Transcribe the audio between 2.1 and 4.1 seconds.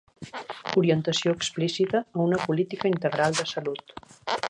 a una política integral de salut.